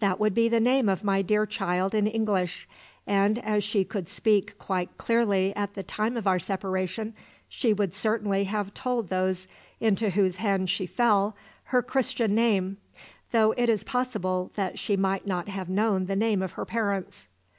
That 0.00 0.18
would 0.18 0.32
be 0.32 0.48
the 0.48 0.58
name 0.58 0.88
of 0.88 1.04
my 1.04 1.20
dear 1.20 1.44
child 1.44 1.92
in 1.94 2.06
English, 2.06 2.66
and 3.06 3.38
as 3.44 3.62
she 3.62 3.84
could 3.84 4.08
speak 4.08 4.56
quite 4.58 4.96
clearly 4.96 5.54
at 5.54 5.74
the 5.74 5.82
time 5.82 6.16
of 6.16 6.26
our 6.26 6.38
separation, 6.38 7.12
she 7.46 7.74
would 7.74 7.92
certainly 7.92 8.44
have 8.44 8.72
told 8.72 9.10
those 9.10 9.46
into 9.78 10.08
whose 10.08 10.36
hands 10.36 10.70
she 10.70 10.86
fell 10.86 11.36
her 11.64 11.82
Christian 11.82 12.34
name, 12.34 12.78
though 13.32 13.52
it 13.58 13.68
is 13.68 13.84
possible 13.84 14.50
that 14.54 14.78
she 14.78 14.96
might 14.96 15.26
not 15.26 15.48
have 15.48 15.68
known 15.68 16.06
the 16.06 16.16
name 16.16 16.40
of 16.40 16.52
her 16.52 16.64
parents." 16.64 17.28